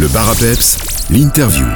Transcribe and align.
Le 0.00 0.08
bar 0.08 0.30
à 0.30 0.34
peps, 0.34 0.78
l'interview. 1.10 1.66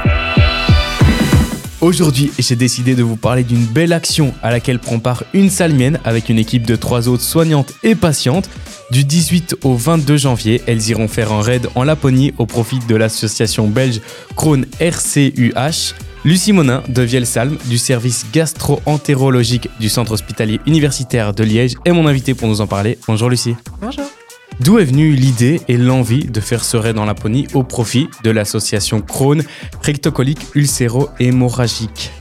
Aujourd'hui, 1.82 2.32
j'ai 2.38 2.56
décidé 2.56 2.94
de 2.94 3.02
vous 3.02 3.16
parler 3.16 3.44
d'une 3.44 3.66
belle 3.66 3.92
action 3.92 4.32
à 4.42 4.50
laquelle 4.50 4.78
prend 4.78 4.98
part 4.98 5.24
une 5.34 5.50
salmienne 5.50 6.00
avec 6.06 6.30
une 6.30 6.38
équipe 6.38 6.64
de 6.64 6.74
trois 6.74 7.06
autres 7.10 7.22
soignantes 7.22 7.74
et 7.82 7.94
patientes. 7.94 8.48
Du 8.90 9.04
18 9.04 9.56
au 9.64 9.74
22 9.74 10.16
janvier, 10.16 10.62
elles 10.66 10.88
iront 10.88 11.06
faire 11.06 11.32
un 11.32 11.42
raid 11.42 11.68
en 11.74 11.84
Laponie 11.84 12.32
au 12.38 12.46
profit 12.46 12.78
de 12.78 12.96
l'association 12.96 13.68
belge 13.68 14.00
Crohn 14.36 14.64
RCUH. 14.80 15.94
Lucie 16.24 16.54
Monin 16.54 16.82
de 16.88 17.02
Vielsalm 17.02 17.58
du 17.66 17.76
service 17.76 18.24
gastro-entérologique 18.32 19.68
du 19.80 19.90
centre 19.90 20.12
hospitalier 20.12 20.60
universitaire 20.64 21.34
de 21.34 21.44
Liège 21.44 21.74
est 21.84 21.92
mon 21.92 22.06
invitée 22.06 22.32
pour 22.32 22.48
nous 22.48 22.62
en 22.62 22.66
parler. 22.66 22.98
Bonjour 23.06 23.28
Lucie. 23.28 23.54
Bonjour. 23.82 24.13
D'où 24.60 24.78
est 24.78 24.84
venue 24.84 25.12
l'idée 25.12 25.60
et 25.68 25.76
l'envie 25.76 26.24
de 26.24 26.40
faire 26.40 26.64
ce 26.64 26.76
raid 26.76 26.98
en 26.98 27.04
Laponie 27.04 27.46
au 27.54 27.62
profit 27.64 28.08
de 28.22 28.30
l'association 28.30 29.00
Crohn 29.00 29.42
rectocolique 29.82 30.46
ulcéro-hémorragique 30.54 32.12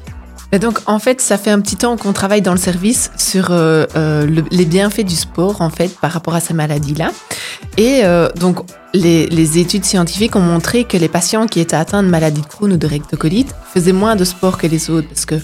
donc 0.61 0.77
en 0.85 0.99
fait, 0.99 1.19
ça 1.19 1.39
fait 1.39 1.49
un 1.49 1.59
petit 1.61 1.77
temps 1.77 1.97
qu'on 1.97 2.13
travaille 2.13 2.43
dans 2.43 2.51
le 2.51 2.59
service 2.59 3.09
sur 3.17 3.47
euh, 3.49 3.87
euh, 3.95 4.23
le- 4.27 4.43
les 4.51 4.65
bienfaits 4.65 5.01
du 5.03 5.15
sport 5.15 5.61
en 5.61 5.71
fait 5.71 5.97
par 5.99 6.11
rapport 6.11 6.35
à 6.35 6.39
ces 6.41 6.53
maladies-là. 6.53 7.11
Et 7.77 8.01
euh, 8.03 8.29
donc 8.39 8.59
les, 8.93 9.57
études 9.57 9.83
scientifiques 9.83 10.35
ont 10.35 10.41
montré 10.41 10.83
que 10.83 10.95
les 10.95 11.07
patients 11.07 11.47
qui 11.47 11.59
étaient 11.59 11.75
atteints 11.75 12.03
de 12.03 12.07
maladies 12.07 12.41
de 12.41 12.45
Crohn 12.45 12.71
ou 12.71 12.77
de 12.77 12.85
rectocolite 12.85 13.55
faisaient 13.73 13.93
moins 13.93 14.15
de 14.15 14.23
sport 14.25 14.59
que 14.59 14.67
les 14.67 14.91
autres 14.91 15.07
parce 15.07 15.25
que 15.25 15.35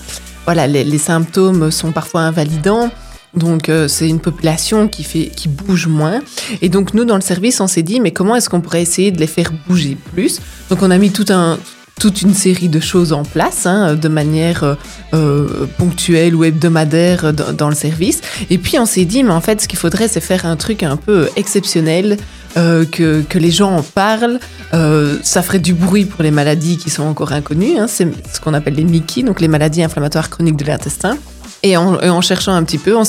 voilà, 0.46 0.68
les 0.68 0.98
symptômes 1.00 1.72
sont 1.72 1.92
parfois 1.92 2.22
invalidants. 2.22 2.92
Donc 3.36 3.70
euh, 3.70 3.88
c'est 3.88 4.08
une 4.08 4.20
population 4.20 4.88
qui 4.88 5.04
fait 5.04 5.28
qui 5.28 5.48
bouge 5.48 5.88
moins 5.88 6.22
et 6.62 6.70
donc 6.70 6.94
nous 6.94 7.06
dans 7.06 7.16
le 7.16 7.22
service 7.22 7.62
on 7.62 7.68
s'est 7.68 7.84
dit 7.84 8.00
mais 8.00 8.12
comment 8.12 8.36
est-ce 8.36 8.50
qu'on 8.50 8.62
pourrait 8.62 8.82
essayer 8.82 9.12
de 9.12 9.20
les 9.20 9.28
faire 9.28 9.52
bouger 9.68 9.98
plus? 10.14 10.40
Donc 10.70 10.82
on 10.82 10.90
a 10.90 10.98
mis 10.98 11.12
un 11.30 11.60
toute 12.00 12.22
une 12.22 12.34
série 12.34 12.70
de 12.70 12.80
choses 12.80 13.12
en 13.12 13.24
place 13.24 13.66
hein, 13.66 13.96
de 13.96 14.08
manière 14.08 14.64
euh, 14.64 14.76
euh, 15.14 15.68
ponctuelle 15.78 16.34
ou 16.34 16.46
hebdomadaire 16.46 17.34
dans, 17.34 17.68
le 17.68 17.76
service. 17.76 18.22
Et 18.50 18.58
puis 18.58 18.80
on 18.80 18.86
s'est 18.86 19.04
dit, 19.04 19.22
mais 19.22 19.34
en 19.34 19.42
fait, 19.42 19.60
ce 19.60 19.68
qu'il 19.68 19.78
faudrait, 19.78 20.08
c'est 20.08 20.22
faire 20.22 20.46
un 20.46 20.56
truc 20.56 20.84
un 20.84 20.96
peu 20.96 21.28
exceptionnel, 21.36 22.16
que, 22.56 23.22
que 23.22 23.38
les 23.38 23.52
gens 23.52 23.76
en 23.76 23.84
parlent. 23.84 24.40
Ça 24.72 25.42
ferait 25.42 25.60
du 25.60 25.74
bruit 25.74 26.06
pour 26.06 26.24
les 26.24 26.32
maladies 26.32 26.78
qui 26.78 26.90
sont 26.90 27.04
encore 27.04 27.34
inconnues. 27.34 27.78
hein, 27.78 27.88
c'est 27.90 28.08
ce 28.34 28.40
qu'on 28.40 28.54
appelle 28.54 28.76
les 28.76 28.86
MICI, 28.86 29.24
donc 29.24 29.42
les 29.42 29.50
maladies 29.50 29.84
inflammatoires 29.84 30.30
chroniques 30.30 30.58
de 30.58 30.66
l'intestin. 30.66 31.18
Et 31.64 31.76
en, 31.76 32.22
cherchant 32.22 32.54
un 32.54 32.64
petit 32.64 32.78
peu, 32.78 32.96
on, 32.96 33.04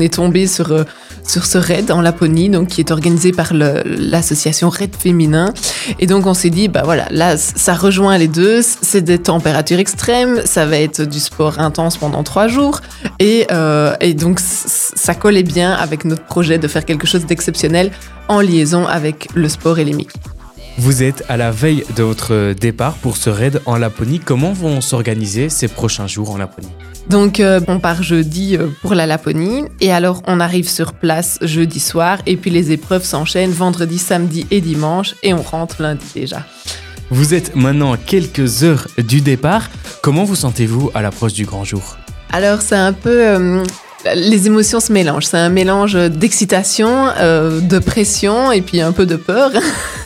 est 0.00 0.14
tombé 0.14 0.46
sur, 0.46 0.70
euh, 0.70 0.84
sur 1.26 1.44
ce 1.44 1.58
raid 1.58 1.90
en 1.90 2.00
Laponie, 2.00 2.48
donc 2.48 2.68
qui 2.68 2.80
est 2.80 2.92
organisé 2.92 3.32
par 3.32 3.52
l'association 3.52 4.68
Raid 4.68 4.94
Féminin. 4.94 5.52
Et 5.98 6.06
donc 6.06 6.26
on 6.26 6.34
s'est 6.34 6.50
dit, 6.50 6.68
bah 6.68 6.82
voilà, 6.84 7.06
là 7.10 7.36
ça 7.36 7.74
rejoint 7.74 8.16
les 8.16 8.28
deux, 8.28 8.60
c'est 8.62 9.00
des 9.00 9.18
températures 9.18 9.80
extrêmes, 9.80 10.42
ça 10.44 10.66
va 10.66 10.78
être 10.78 11.02
du 11.02 11.18
sport 11.18 11.58
intense 11.58 11.96
pendant 11.96 12.22
trois 12.22 12.46
jours, 12.46 12.80
et, 13.18 13.46
euh, 13.50 13.94
et 14.00 14.14
donc 14.14 14.38
ça 14.40 15.14
collait 15.14 15.42
bien 15.42 15.72
avec 15.72 16.04
notre 16.04 16.24
projet 16.24 16.58
de 16.58 16.68
faire 16.68 16.84
quelque 16.84 17.06
chose 17.06 17.26
d'exceptionnel 17.26 17.90
en 18.28 18.40
liaison 18.40 18.86
avec 18.86 19.28
le 19.34 19.48
sport 19.48 19.78
et 19.80 19.84
les 19.84 19.92
MIC. 19.92 20.10
Vous 20.78 21.02
êtes 21.02 21.24
à 21.30 21.38
la 21.38 21.50
veille 21.50 21.84
de 21.96 22.02
votre 22.02 22.52
départ 22.52 22.94
pour 22.94 23.16
ce 23.16 23.30
raid 23.30 23.62
en 23.64 23.78
Laponie. 23.78 24.20
Comment 24.20 24.52
vont 24.52 24.82
s'organiser 24.82 25.48
ces 25.48 25.68
prochains 25.68 26.06
jours 26.06 26.30
en 26.30 26.36
Laponie? 26.36 26.68
Donc 27.08 27.40
euh, 27.40 27.60
on 27.66 27.78
part 27.78 28.02
jeudi 28.02 28.56
euh, 28.56 28.66
pour 28.82 28.94
la 28.94 29.06
Laponie, 29.06 29.64
et 29.80 29.90
alors 29.90 30.22
on 30.26 30.38
arrive 30.38 30.68
sur 30.68 30.92
place 30.92 31.38
jeudi 31.40 31.80
soir, 31.80 32.18
et 32.26 32.36
puis 32.36 32.50
les 32.50 32.72
épreuves 32.72 33.04
s'enchaînent 33.04 33.52
vendredi, 33.52 33.96
samedi 33.96 34.46
et 34.50 34.60
dimanche, 34.60 35.14
et 35.22 35.32
on 35.32 35.40
rentre 35.40 35.80
lundi 35.80 36.04
déjà. 36.14 36.44
Vous 37.10 37.32
êtes 37.32 37.56
maintenant 37.56 37.92
à 37.92 37.96
quelques 37.96 38.64
heures 38.64 38.88
du 38.98 39.22
départ. 39.22 39.70
Comment 40.02 40.24
vous 40.24 40.36
sentez-vous 40.36 40.90
à 40.94 41.00
l'approche 41.00 41.32
du 41.32 41.46
grand 41.46 41.64
jour? 41.64 41.96
Alors 42.32 42.60
c'est 42.60 42.76
un 42.76 42.92
peu... 42.92 43.26
euh, 43.26 43.64
les 44.14 44.46
émotions 44.46 44.80
se 44.80 44.92
mélangent. 44.92 45.26
C'est 45.26 45.38
un 45.38 45.48
mélange 45.48 45.94
d'excitation, 45.94 47.08
euh, 47.18 47.60
de 47.60 47.78
pression 47.78 48.52
et 48.52 48.60
puis 48.62 48.80
un 48.80 48.92
peu 48.92 49.06
de 49.06 49.16
peur. 49.16 49.50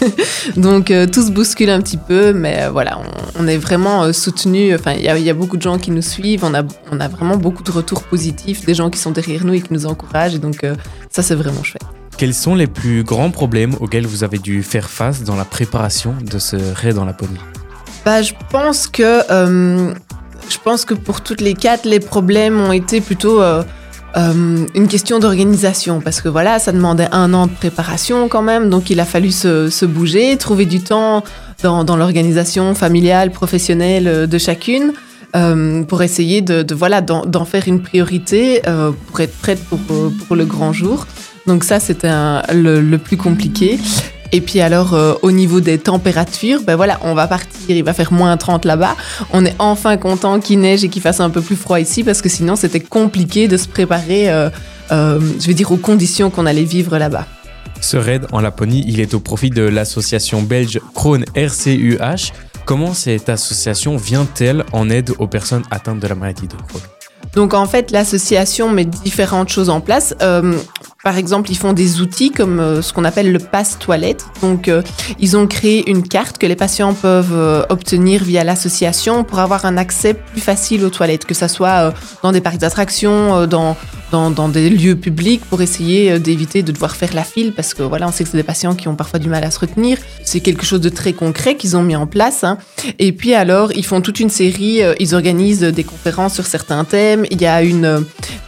Donc 0.57 0.91
euh, 0.91 1.07
tout 1.07 1.23
se 1.27 1.31
bouscule 1.31 1.71
un 1.71 1.81
petit 1.81 1.97
peu, 1.97 2.33
mais 2.33 2.63
euh, 2.63 2.71
voilà, 2.71 2.99
on, 3.37 3.45
on 3.45 3.49
est 3.49 3.57
vraiment 3.59 4.13
soutenu. 4.13 4.75
Enfin, 4.75 4.93
il 4.93 5.03
y, 5.03 5.09
a- 5.09 5.19
il 5.19 5.25
y 5.25 5.31
a 5.31 5.35
beaucoup 5.35 5.57
de 5.57 5.63
gens 5.63 5.79
qui 5.79 5.91
nous 5.91 6.03
suivent. 6.03 6.45
On 6.45 6.55
a, 6.55 6.63
on 6.91 7.01
a 7.01 7.09
vraiment 7.09 7.37
beaucoup 7.37 7.63
de 7.63 7.71
retours 7.71 8.03
positifs, 8.05 8.65
des 8.65 8.75
gens 8.75 8.91
qui 8.91 8.99
sont 8.99 9.11
derrière 9.11 9.45
nous 9.45 9.55
et 9.55 9.61
qui 9.61 9.73
nous 9.73 9.87
encouragent. 9.87 10.35
Et 10.35 10.39
donc 10.39 10.65
euh, 10.65 10.75
ça, 11.11 11.23
c'est 11.23 11.35
vraiment 11.35 11.63
chouette. 11.63 11.83
Quels 12.17 12.35
sont 12.35 12.55
les 12.55 12.67
plus 12.67 13.03
grands 13.03 13.31
problèmes 13.31 13.75
auxquels 13.81 14.07
vous 14.07 14.25
avez 14.25 14.39
dû 14.39 14.63
faire 14.63 14.91
face 14.91 15.23
dans 15.23 15.37
la 15.37 15.45
préparation 15.45 16.15
de 16.23 16.39
ce 16.39 16.57
raid 16.75 16.99
en 16.99 17.05
Laponie 17.07 17.39
Bah, 18.05 18.21
je 18.23 18.33
pense 18.51 18.87
que 18.89 19.21
je 20.51 20.59
pense 20.65 20.85
que 20.85 20.95
pour 20.95 21.21
toutes 21.23 21.41
les 21.41 21.55
quatre, 21.55 21.85
les 21.87 22.01
problèmes 22.01 22.61
ont 22.61 22.73
été 22.73 23.01
plutôt 23.01 23.41
euh, 24.17 24.67
une 24.75 24.89
question 24.89 25.19
d'organisation 25.19 26.01
parce 26.01 26.21
que 26.21 26.29
voilà, 26.29 26.59
ça 26.59 26.73
demandait 26.73 27.09
un 27.13 27.33
an 27.35 27.47
de 27.47 27.53
préparation 27.53 28.29
quand 28.29 28.43
même, 28.43 28.71
donc 28.71 28.91
il 28.91 28.99
a 29.01 29.05
fallu 29.05 29.31
se, 29.31 29.85
bouger, 29.85 30.37
trouver 30.37 30.67
du 30.67 30.81
temps 30.81 31.23
dans, 31.63 31.85
dans 31.85 31.97
l'organisation 31.97 32.75
familiale, 32.75 33.31
professionnelle 33.31 34.09
euh, 34.09 34.27
de 34.27 34.39
chacune. 34.39 34.93
euh, 35.37 35.85
pour 35.85 36.03
essayer 36.03 36.41
de, 36.41 36.75
voilà 36.75 37.01
d'en 37.03 37.45
faire 37.45 37.69
une 37.69 37.81
priorité 37.81 38.63
pour 39.07 39.21
être 39.21 39.37
prête 39.39 39.63
pour, 39.65 39.79
pour 40.27 40.35
le 40.35 40.45
grand 40.45 40.73
jour. 40.73 41.07
Donc 41.47 41.63
ça 41.63 41.79
c'était 41.79 42.11
le 42.53 42.97
plus 42.97 43.17
compliqué. 43.17 43.79
Et 44.33 44.41
puis 44.41 44.61
alors, 44.61 44.95
euh, 44.95 45.15
au 45.23 45.33
niveau 45.33 45.61
des 45.61 45.79
températures, 45.79 46.63
ben 46.63 46.77
voilà, 46.77 47.01
on 47.03 47.15
va 47.15 47.27
partir, 47.27 47.77
il 47.77 47.83
va 47.83 47.93
faire 47.93 48.13
moins 48.13 48.37
30 48.37 48.65
là-bas. 48.65 48.97
On 49.33 49.45
est 49.45 49.55
enfin 49.59 49.97
content 49.97 50.39
qu'il 50.39 50.61
neige 50.61 50.85
et 50.85 50.89
qu'il 50.89 51.03
fasse 51.03 51.21
un 51.21 51.31
peu 51.31 51.41
plus 51.41 51.57
froid 51.57 51.81
ici, 51.81 52.05
parce 52.05 52.23
que 52.23 52.29
sinon 52.29 52.55
c'était 52.55 52.81
compliqué 52.81 53.49
de 53.49 53.57
se 53.57 53.67
préparer, 53.67 54.31
euh, 54.31 54.49
euh, 54.93 55.21
je 55.41 55.47
veux 55.47 55.55
dire, 55.55 55.73
aux 55.73 55.77
conditions 55.77 56.31
qu'on 56.31 56.47
allait 56.47 56.65
vivre 56.65 56.97
là-bas. 56.97 57.27
Ce 57.81 57.97
raid 57.97 58.27
en 58.31 58.41
Laponie, 58.41 58.85
il 58.87 59.01
est 59.01 59.15
au 59.15 59.21
profit 59.21 59.51
de 59.51 59.63
l'association 59.63 60.43
belge 60.43 60.79
Crohn 60.95 61.25
RCUH. 61.35 62.33
Comment 62.67 62.95
cette 62.95 63.29
association 63.29 63.97
vient-elle 63.97 64.65
en 64.73 64.91
aide 64.91 65.13
aux 65.19 65.27
personnes 65.27 65.63
atteintes 65.71 65.99
de 65.99 66.07
la 66.07 66.15
maladie 66.15 66.47
de 66.47 66.55
Crohn? 66.69 66.83
Donc 67.35 67.55
en 67.55 67.67
fait, 67.67 67.91
l'association 67.91 68.71
met 68.71 68.85
différentes 68.85 69.49
choses 69.49 69.71
en 69.71 69.81
place. 69.81 70.15
Euh, 70.21 70.57
par 71.03 71.17
exemple, 71.17 71.51
ils 71.51 71.57
font 71.57 71.73
des 71.73 72.01
outils 72.01 72.31
comme 72.31 72.61
euh, 72.61 72.83
ce 72.83 72.93
qu'on 72.93 73.05
appelle 73.05 73.33
le 73.33 73.39
passe 73.39 73.79
toilette. 73.79 74.27
Donc 74.43 74.69
euh, 74.69 74.83
ils 75.19 75.37
ont 75.37 75.47
créé 75.47 75.89
une 75.89 76.07
carte 76.07 76.37
que 76.37 76.47
les 76.47 76.57
patients 76.57 76.93
peuvent 76.93 77.33
euh, 77.33 77.63
obtenir 77.71 78.23
via 78.23 78.45
l'association 78.45 79.25
pour 79.25 79.39
avoir 79.39 79.65
un 79.65 79.77
accès 79.79 80.13
plus 80.13 80.41
facile 80.41 80.85
aux 80.85 80.91
toilettes, 80.91 81.25
que 81.25 81.35
ça 81.35 81.49
soit 81.49 81.95
dans 82.23 82.33
des 82.33 82.41
parcs 82.41 82.59
d'attractions, 82.59 83.47
dans, 83.47 83.77
dans, 84.11 84.31
dans 84.31 84.49
des 84.49 84.71
lieux 84.71 84.97
publics, 84.97 85.43
pour 85.49 85.63
essayer 85.63 86.13
euh, 86.13 86.19
d'éviter 86.19 86.63
de 86.63 86.73
devoir 86.73 86.97
faire 86.97 87.15
la 87.15 87.25
file, 87.25 87.53
parce 87.53 87.75
que 87.75 87.83
voilà, 87.83 88.09
on 88.09 88.13
sait 88.13 88.25
que 88.25 88.31
c'est 88.31 88.37
des 88.37 88.43
patients 88.43 88.75
qui 88.75 88.89
ont 88.89 88.95
parfois 88.97 89.19
du 89.19 89.29
mal 89.29 89.45
à 89.45 89.51
se 89.51 89.59
retenir. 89.59 89.99
C'est 90.25 90.41
quelque 90.41 90.65
chose 90.65 90.81
de 90.81 90.89
très 90.89 91.13
concret 91.13 91.57
qu'ils 91.57 91.77
ont 91.77 91.83
mis 91.83 91.97
en 91.97 92.07
place. 92.07 92.45
hein. 92.45 92.59
Et 92.99 93.13
puis 93.13 93.35
alors, 93.35 93.73
ils 93.73 93.85
font 93.85 94.01
toute 94.01 94.21
une 94.21 94.31
série, 94.31 94.83
euh, 94.83 94.95
ils 95.01 95.15
organisent 95.15 95.61
des 95.61 95.85
conférences 95.85 96.35
sur 96.35 96.47
certains 96.47 96.85
thèmes. 96.85 97.25
Il 97.31 97.41
y 97.41 97.47
a 97.47 97.63
une, 97.63 97.85
euh, 97.85 98.01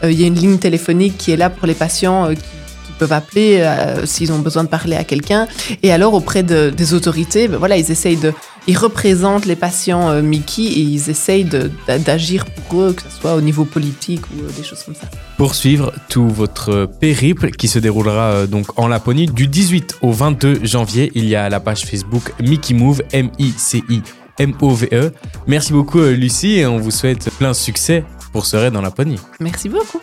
il 0.05 0.21
y 0.21 0.25
a 0.25 0.27
une 0.27 0.34
ligne 0.34 0.59
téléphonique 0.59 1.17
qui 1.19 1.31
est 1.33 1.37
là 1.37 1.51
pour 1.51 1.67
les 1.67 1.75
patients 1.75 2.28
qui, 2.34 2.41
peuvent 2.99 3.12
appeler 3.12 3.69
s'ils 4.05 4.31
ont 4.33 4.39
besoin 4.39 4.62
de 4.62 4.69
parler 4.69 4.95
à 4.95 5.03
quelqu'un. 5.03 5.49
Et 5.83 5.91
alors, 5.91 6.15
auprès 6.15 6.45
de- 6.45 6.71
des 6.71 6.95
autorités, 6.95 7.49
ben 7.49 7.56
voilà, 7.56 7.77
ils 7.77 7.91
essayent 7.91 8.19
de, 8.19 8.33
ils 8.67 8.78
représentent 8.78 9.47
les 9.47 9.56
patients 9.56 10.11
euh, 10.11 10.23
Mickey 10.23 10.62
et 10.62 10.81
ils 10.81 11.11
essayent 11.11 11.49
d'agir 11.87 12.45
pour 12.45 12.83
eux, 12.83 12.93
que 12.93 13.03
ce 13.03 13.11
soit 13.11 13.34
au 13.34 13.41
niveau 13.41 13.65
politique 13.65 14.23
ou 14.31 14.43
euh, 14.43 14.50
des 14.56 14.62
choses 14.62 14.83
comme 14.84 14.95
ça. 14.95 15.09
Pour 15.37 15.55
suivre 15.55 15.93
tout 16.09 16.28
votre 16.28 16.87
périple 17.01 17.51
qui 17.51 17.69
se 17.69 17.78
déroulera 17.78 18.31
euh, 18.31 18.47
donc 18.47 18.78
en 18.78 18.89
Laponie 18.89 19.27
du 19.27 19.49
18 19.49 19.99
au 20.03 20.12
22 20.12 20.65
janvier, 20.65 21.11
il 21.15 21.27
y 21.27 21.34
a 21.34 21.49
la 21.49 21.61
page 21.61 21.84
Facebook 21.84 22.33
Mickey 22.41 22.75
Move, 22.75 23.03
M-I-C-I. 23.12 24.03
M-O-V-E. 24.39 25.13
Merci 25.47 25.72
beaucoup 25.75 26.01
Lucie 26.01 26.54
et 26.54 26.66
on 26.66 26.78
vous 26.78 26.91
souhaite 26.91 27.31
plein 27.36 27.53
succès 27.53 28.03
pour 28.33 28.47
ce 28.47 28.57
raid 28.57 28.75
en 28.75 28.81
Laponie. 28.81 29.19
Merci 29.41 29.69
beaucoup. 29.69 30.01